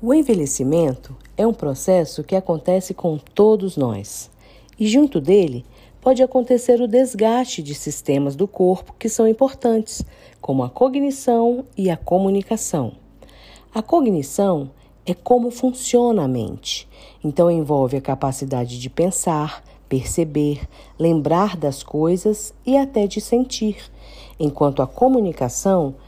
O 0.00 0.14
envelhecimento 0.14 1.16
é 1.36 1.44
um 1.44 1.52
processo 1.52 2.22
que 2.22 2.36
acontece 2.36 2.94
com 2.94 3.18
todos 3.18 3.76
nós, 3.76 4.30
e 4.78 4.86
junto 4.86 5.20
dele 5.20 5.64
pode 6.00 6.22
acontecer 6.22 6.80
o 6.80 6.86
desgaste 6.86 7.60
de 7.64 7.74
sistemas 7.74 8.36
do 8.36 8.46
corpo 8.46 8.94
que 8.96 9.08
são 9.08 9.26
importantes, 9.26 10.04
como 10.40 10.62
a 10.62 10.70
cognição 10.70 11.64
e 11.76 11.90
a 11.90 11.96
comunicação. 11.96 12.92
A 13.74 13.82
cognição 13.82 14.70
é 15.04 15.14
como 15.14 15.50
funciona 15.50 16.22
a 16.22 16.28
mente, 16.28 16.88
então 17.24 17.50
envolve 17.50 17.96
a 17.96 18.00
capacidade 18.00 18.78
de 18.78 18.88
pensar, 18.88 19.64
perceber, 19.88 20.60
lembrar 20.96 21.56
das 21.56 21.82
coisas 21.82 22.54
e 22.64 22.76
até 22.76 23.08
de 23.08 23.20
sentir, 23.20 23.78
enquanto 24.38 24.80
a 24.80 24.86
comunicação 24.86 25.96
é 25.96 26.07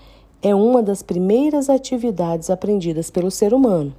uma 0.55 0.83
das 0.83 1.03
primeiras 1.03 1.69
atividades 1.69 2.49
aprendidas 2.49 3.11
pelo 3.11 3.31
ser 3.31 3.53
humano. 3.53 3.95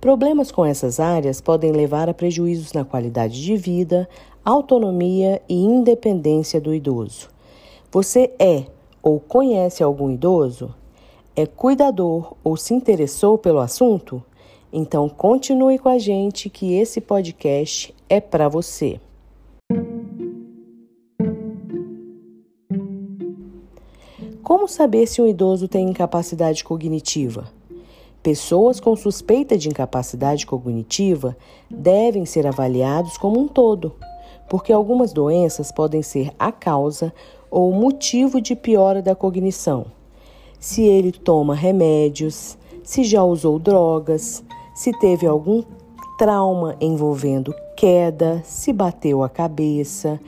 Problemas 0.00 0.50
com 0.50 0.64
essas 0.64 0.98
áreas 0.98 1.40
podem 1.40 1.72
levar 1.72 2.08
a 2.08 2.14
prejuízos 2.14 2.72
na 2.72 2.84
qualidade 2.84 3.40
de 3.42 3.56
vida, 3.56 4.08
autonomia 4.44 5.42
e 5.48 5.54
independência 5.54 6.60
do 6.60 6.74
idoso. 6.74 7.28
Você 7.92 8.32
é 8.38 8.64
ou 9.02 9.20
conhece 9.20 9.82
algum 9.82 10.10
idoso? 10.10 10.74
É 11.36 11.46
cuidador 11.46 12.34
ou 12.42 12.56
se 12.56 12.74
interessou 12.74 13.38
pelo 13.38 13.60
assunto? 13.60 14.22
Então 14.72 15.08
continue 15.08 15.78
com 15.78 15.88
a 15.88 15.98
gente 15.98 16.48
que 16.48 16.74
esse 16.74 17.00
podcast 17.00 17.94
é 18.08 18.20
para 18.20 18.48
você. 18.48 19.00
Como 24.50 24.66
saber 24.66 25.06
se 25.06 25.22
um 25.22 25.28
idoso 25.28 25.68
tem 25.68 25.88
incapacidade 25.88 26.64
cognitiva? 26.64 27.46
Pessoas 28.20 28.80
com 28.80 28.96
suspeita 28.96 29.56
de 29.56 29.68
incapacidade 29.68 30.44
cognitiva 30.44 31.36
devem 31.70 32.26
ser 32.26 32.48
avaliados 32.48 33.16
como 33.16 33.38
um 33.38 33.46
todo, 33.46 33.94
porque 34.48 34.72
algumas 34.72 35.12
doenças 35.12 35.70
podem 35.70 36.02
ser 36.02 36.32
a 36.36 36.50
causa 36.50 37.14
ou 37.48 37.72
motivo 37.72 38.40
de 38.40 38.56
piora 38.56 39.00
da 39.00 39.14
cognição. 39.14 39.86
Se 40.58 40.82
ele 40.82 41.12
toma 41.12 41.54
remédios, 41.54 42.58
se 42.82 43.04
já 43.04 43.22
usou 43.22 43.56
drogas, 43.56 44.42
se 44.74 44.90
teve 44.98 45.28
algum 45.28 45.62
trauma 46.18 46.74
envolvendo 46.80 47.54
queda, 47.76 48.42
se 48.44 48.72
bateu 48.72 49.22
a 49.22 49.28
cabeça 49.28 50.18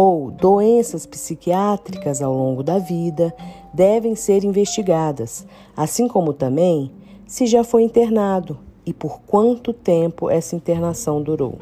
ou 0.00 0.30
doenças 0.30 1.04
psiquiátricas 1.06 2.22
ao 2.22 2.32
longo 2.32 2.62
da 2.62 2.78
vida 2.78 3.34
devem 3.74 4.14
ser 4.14 4.44
investigadas, 4.44 5.44
assim 5.76 6.06
como 6.06 6.32
também 6.32 6.92
se 7.26 7.48
já 7.48 7.64
foi 7.64 7.82
internado 7.82 8.60
e 8.86 8.92
por 8.92 9.20
quanto 9.22 9.72
tempo 9.72 10.30
essa 10.30 10.54
internação 10.54 11.20
durou. 11.20 11.58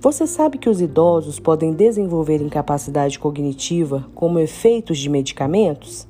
Você 0.00 0.26
sabe 0.26 0.56
que 0.56 0.70
os 0.70 0.80
idosos 0.80 1.38
podem 1.38 1.74
desenvolver 1.74 2.40
incapacidade 2.40 3.18
cognitiva 3.18 4.06
como 4.14 4.38
efeitos 4.38 4.96
de 4.96 5.10
medicamentos? 5.10 6.08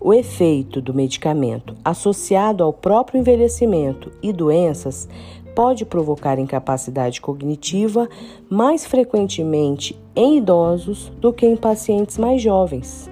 O 0.00 0.12
efeito 0.12 0.80
do 0.80 0.92
medicamento 0.92 1.76
associado 1.84 2.64
ao 2.64 2.72
próprio 2.72 3.20
envelhecimento 3.20 4.10
e 4.20 4.32
doenças 4.32 5.08
pode 5.56 5.86
provocar 5.86 6.38
incapacidade 6.38 7.18
cognitiva 7.18 8.06
mais 8.48 8.84
frequentemente 8.84 9.98
em 10.14 10.36
idosos 10.36 11.10
do 11.18 11.32
que 11.32 11.46
em 11.46 11.56
pacientes 11.56 12.18
mais 12.18 12.42
jovens. 12.42 13.10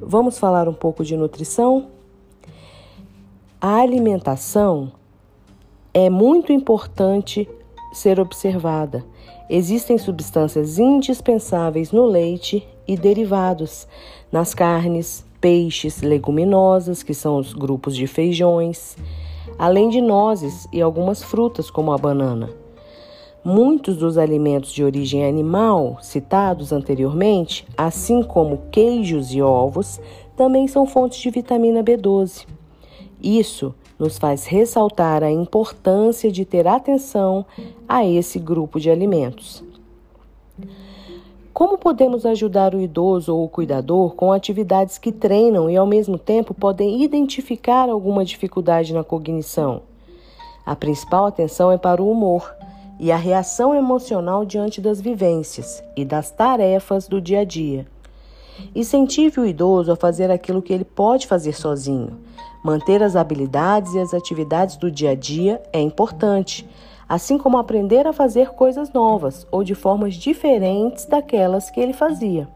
Vamos 0.00 0.38
falar 0.38 0.66
um 0.66 0.72
pouco 0.72 1.04
de 1.04 1.14
nutrição? 1.14 1.88
A 3.60 3.76
alimentação 3.76 4.90
é 5.92 6.08
muito 6.08 6.54
importante 6.54 7.46
ser 7.92 8.18
observada. 8.18 9.04
Existem 9.50 9.98
substâncias 9.98 10.78
indispensáveis 10.78 11.92
no 11.92 12.06
leite 12.06 12.66
e 12.88 12.96
derivados, 12.96 13.86
nas 14.32 14.54
carnes, 14.54 15.22
peixes, 15.38 16.00
leguminosas, 16.00 17.02
que 17.02 17.12
são 17.12 17.36
os 17.36 17.52
grupos 17.52 17.94
de 17.94 18.06
feijões 18.06 18.96
além 19.58 19.88
de 19.88 20.00
nozes 20.00 20.66
e 20.72 20.80
algumas 20.80 21.22
frutas, 21.22 21.70
como 21.70 21.92
a 21.92 21.98
banana. 21.98 22.50
Muitos 23.44 23.96
dos 23.96 24.18
alimentos 24.18 24.72
de 24.72 24.82
origem 24.82 25.24
animal 25.24 25.98
citados 26.02 26.72
anteriormente, 26.72 27.66
assim 27.76 28.22
como 28.22 28.62
queijos 28.72 29.32
e 29.32 29.40
ovos, 29.40 30.00
também 30.36 30.66
são 30.66 30.86
fontes 30.86 31.18
de 31.18 31.30
vitamina 31.30 31.82
B12. 31.82 32.46
Isso 33.22 33.74
nos 33.98 34.18
faz 34.18 34.44
ressaltar 34.44 35.22
a 35.22 35.30
importância 35.30 36.30
de 36.30 36.44
ter 36.44 36.66
atenção 36.66 37.46
a 37.88 38.04
esse 38.04 38.38
grupo 38.38 38.78
de 38.78 38.90
alimentos. 38.90 39.64
Como 41.56 41.78
podemos 41.78 42.26
ajudar 42.26 42.74
o 42.74 42.80
idoso 42.82 43.34
ou 43.34 43.42
o 43.42 43.48
cuidador 43.48 44.14
com 44.14 44.30
atividades 44.30 44.98
que 44.98 45.10
treinam 45.10 45.70
e, 45.70 45.76
ao 45.78 45.86
mesmo 45.86 46.18
tempo, 46.18 46.52
podem 46.52 47.02
identificar 47.02 47.88
alguma 47.88 48.26
dificuldade 48.26 48.92
na 48.92 49.02
cognição? 49.02 49.80
A 50.66 50.76
principal 50.76 51.24
atenção 51.24 51.72
é 51.72 51.78
para 51.78 52.02
o 52.02 52.10
humor 52.10 52.54
e 53.00 53.10
a 53.10 53.16
reação 53.16 53.74
emocional 53.74 54.44
diante 54.44 54.82
das 54.82 55.00
vivências 55.00 55.82
e 55.96 56.04
das 56.04 56.30
tarefas 56.30 57.08
do 57.08 57.22
dia 57.22 57.40
a 57.40 57.44
dia. 57.44 57.86
Incentive 58.74 59.40
o 59.40 59.46
idoso 59.46 59.90
a 59.90 59.96
fazer 59.96 60.30
aquilo 60.30 60.60
que 60.60 60.74
ele 60.74 60.84
pode 60.84 61.26
fazer 61.26 61.54
sozinho. 61.54 62.18
Manter 62.62 63.02
as 63.02 63.16
habilidades 63.16 63.94
e 63.94 63.98
as 63.98 64.12
atividades 64.12 64.76
do 64.76 64.90
dia 64.90 65.12
a 65.12 65.14
dia 65.14 65.62
é 65.72 65.80
importante, 65.80 66.68
assim 67.08 67.38
como 67.38 67.58
aprender 67.58 68.06
a 68.06 68.12
fazer 68.12 68.50
coisas 68.50 68.92
novas 68.92 69.46
ou 69.50 69.62
de 69.62 69.74
formas 69.74 70.14
diferentes 70.14 71.06
daquelas 71.06 71.70
que 71.70 71.80
ele 71.80 71.92
fazia. 71.92 72.48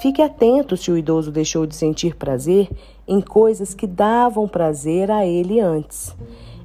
Fique 0.00 0.20
atento 0.20 0.76
se 0.76 0.90
o 0.90 0.98
idoso 0.98 1.32
deixou 1.32 1.66
de 1.66 1.74
sentir 1.74 2.16
prazer 2.16 2.68
em 3.08 3.20
coisas 3.20 3.72
que 3.72 3.86
davam 3.86 4.46
prazer 4.46 5.10
a 5.10 5.24
ele 5.24 5.58
antes. 5.58 6.14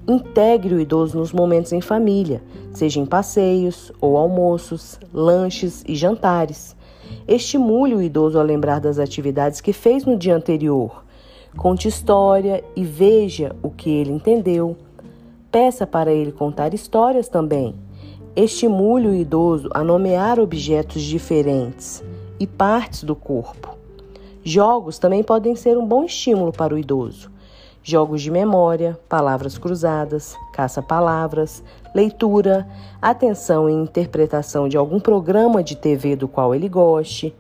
Integre 0.08 0.76
o 0.76 0.80
idoso 0.80 1.18
nos 1.18 1.32
momentos 1.32 1.72
em 1.72 1.80
família, 1.80 2.44
seja 2.74 3.00
em 3.00 3.06
passeios 3.06 3.92
ou 4.02 4.18
almoços, 4.18 5.00
lanches 5.14 5.84
e 5.88 5.96
jantares. 5.96 6.76
Estimule 7.28 7.96
o 7.96 8.02
idoso 8.02 8.38
a 8.38 8.44
lembrar 8.44 8.80
das 8.80 9.00
atividades 9.00 9.62
que 9.62 9.72
fez 9.72 10.04
no 10.04 10.18
dia 10.18 10.36
anterior. 10.36 11.04
Conte 11.56 11.88
história 11.88 12.64
e 12.76 12.84
veja 12.84 13.56
o 13.62 13.70
que 13.70 13.90
ele 13.90 14.12
entendeu 14.12 14.76
Peça 15.52 15.86
para 15.86 16.14
ele 16.14 16.32
contar 16.32 16.74
histórias 16.74 17.28
também. 17.28 17.76
Estimule 18.34 19.08
o 19.10 19.14
idoso 19.14 19.70
a 19.74 19.84
nomear 19.84 20.40
objetos 20.40 21.02
diferentes 21.02 22.02
e 22.40 22.48
partes 22.48 23.04
do 23.04 23.18
corpo. 23.18 23.76
Jogos 24.46 24.98
também 24.98 25.22
podem 25.22 25.54
ser 25.58 25.78
um 25.78 25.86
bom 25.86 26.06
estímulo 26.06 26.54
para 26.54 26.74
o 26.74 26.78
idoso. 26.78 27.30
Jogos 27.84 28.22
de 28.22 28.32
memória, 28.32 28.98
palavras 29.10 29.58
cruzadas, 29.58 30.38
caça-palavras, 30.54 31.62
leitura, 31.94 32.66
atenção 33.02 33.70
e 33.70 33.74
interpretação 33.74 34.70
de 34.70 34.78
algum 34.78 35.02
programa 35.02 35.62
de 35.62 35.76
TV 35.76 36.16
do 36.16 36.30
qual 36.30 36.56
ele 36.56 36.70
goste. 36.70 37.36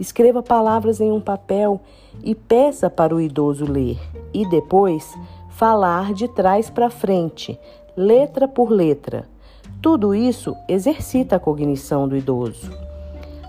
Escreva 0.00 0.42
palavras 0.42 1.00
em 1.00 1.12
um 1.12 1.20
papel 1.20 1.80
e 2.24 2.34
peça 2.34 2.90
para 2.90 3.14
o 3.14 3.20
idoso 3.20 3.64
ler, 3.70 4.00
e 4.34 4.48
depois 4.48 5.14
falar 5.52 6.14
de 6.14 6.28
trás 6.28 6.70
para 6.70 6.90
frente, 6.90 7.58
letra 7.96 8.48
por 8.48 8.70
letra. 8.70 9.28
Tudo 9.80 10.14
isso 10.14 10.56
exercita 10.68 11.36
a 11.36 11.40
cognição 11.40 12.08
do 12.08 12.16
idoso. 12.16 12.70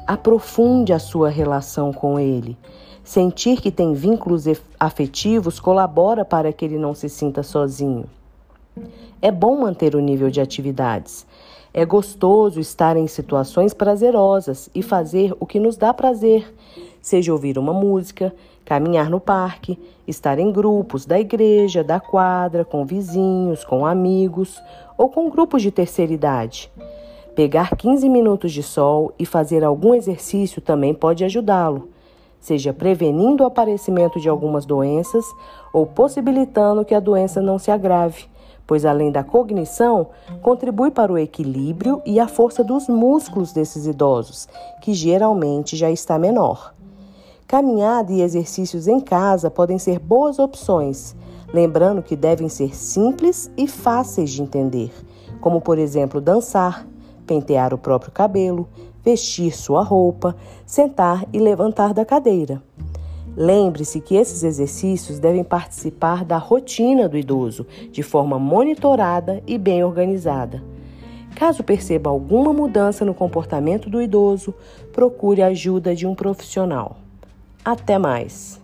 Aprofunde 0.06 0.92
a 0.92 1.00
sua 1.00 1.30
relação 1.30 1.94
com 1.94 2.20
ele. 2.20 2.58
Sentir 3.04 3.62
que 3.62 3.72
tem 3.72 3.94
vínculos 3.94 4.46
afetivos 4.80 5.60
colabora 5.60 6.26
para 6.26 6.52
que 6.52 6.66
ele 6.66 6.78
não 6.78 6.94
se 6.94 7.08
sinta 7.08 7.42
sozinho. 7.42 8.06
É 9.22 9.32
bom 9.32 9.62
manter 9.62 9.96
o 9.96 10.00
nível 10.00 10.30
de 10.30 10.42
atividades. 10.42 11.26
É 11.74 11.84
gostoso 11.86 12.60
estar 12.60 12.96
em 12.96 13.08
situações 13.08 13.74
prazerosas 13.74 14.70
e 14.76 14.84
fazer 14.84 15.36
o 15.40 15.46
que 15.48 15.60
nos 15.60 15.76
dá 15.76 15.92
prazer, 15.92 16.54
seja 17.02 17.34
ouvir 17.34 17.58
uma 17.58 17.74
música, 17.74 18.32
caminhar 18.64 19.10
no 19.10 19.20
parque, 19.20 19.80
estar 20.08 20.38
em 20.38 20.52
grupos 20.52 21.04
da 21.04 21.20
igreja, 21.20 21.84
da 21.84 22.00
quadra, 22.00 22.64
com 22.64 22.86
vizinhos, 22.86 23.66
com 23.66 23.88
amigos 23.88 24.62
ou 24.96 25.10
com 25.10 25.32
grupos 25.32 25.64
de 25.64 25.72
terceira 25.72 26.14
idade. 26.14 26.72
Pegar 27.36 27.76
15 27.76 28.08
minutos 28.08 28.52
de 28.52 28.62
sol 28.62 29.12
e 29.18 29.26
fazer 29.26 29.64
algum 29.64 29.96
exercício 29.96 30.62
também 30.62 30.94
pode 30.94 31.24
ajudá-lo, 31.24 31.90
seja 32.40 32.72
prevenindo 32.72 33.44
o 33.44 33.48
aparecimento 33.48 34.20
de 34.20 34.30
algumas 34.30 34.64
doenças 34.64 35.26
ou 35.74 35.88
possibilitando 35.88 36.86
que 36.86 36.94
a 36.94 37.00
doença 37.00 37.42
não 37.42 37.58
se 37.58 37.72
agrave, 37.72 38.28
pois 38.66 38.86
além 38.86 39.12
da 39.12 39.24
cognição, 39.24 40.08
contribui 40.42 40.92
para 40.92 41.12
o 41.12 41.18
equilíbrio 41.18 42.02
e 42.06 42.20
a 42.20 42.28
força 42.28 42.64
dos 42.64 42.88
músculos 42.88 43.52
desses 43.52 43.86
idosos, 43.86 44.48
que 44.82 44.94
geralmente 44.94 45.76
já 45.76 45.92
está 45.92 46.18
menor. 46.18 46.74
Caminhada 47.48 48.12
e 48.12 48.22
exercícios 48.22 48.88
em 48.88 49.00
casa 49.00 49.52
podem 49.52 49.78
ser 49.78 50.00
boas 50.00 50.40
opções. 50.40 51.16
lembrando 51.54 52.02
que 52.02 52.16
devem 52.16 52.50
ser 52.50 52.76
simples 52.76 53.52
e 53.56 53.68
fáceis 53.68 54.32
de 54.32 54.42
entender, 54.42 54.92
como 55.40 55.62
por 55.62 55.78
exemplo 55.78 56.20
dançar, 56.20 56.84
pentear 57.28 57.76
o 57.76 57.78
próprio 57.78 58.12
cabelo, 58.12 58.68
vestir 59.04 59.56
sua 59.56 59.84
roupa, 59.84 60.36
sentar 60.66 61.26
e 61.32 61.38
levantar 61.38 61.94
da 61.94 62.04
cadeira. 62.04 62.60
Lembre-se 63.36 64.00
que 64.00 64.16
esses 64.16 64.44
exercícios 64.44 65.20
devem 65.20 65.44
participar 65.44 66.24
da 66.24 66.38
rotina 66.38 67.10
do 67.10 67.18
idoso, 67.18 67.66
de 67.92 68.04
forma 68.04 68.38
monitorada 68.38 69.42
e 69.48 69.58
bem 69.58 69.84
organizada. 69.84 70.64
Caso 71.36 71.64
perceba 71.64 72.10
alguma 72.10 72.54
mudança 72.54 73.04
no 73.04 73.14
comportamento 73.14 73.90
do 73.90 74.02
idoso, 74.02 74.54
procure 74.92 75.42
a 75.42 75.48
ajuda 75.48 75.96
de 75.96 76.06
um 76.06 76.14
profissional. 76.14 76.98
Até 77.66 77.98
mais! 77.98 78.63